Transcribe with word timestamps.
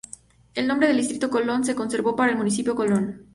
El 0.55 0.65
nombre 0.65 0.87
del 0.87 0.97
distrito 0.97 1.29
Colón 1.29 1.63
se 1.63 1.75
conservó 1.75 2.15
para 2.15 2.31
el 2.31 2.37
municipio 2.39 2.73
Colón. 2.73 3.27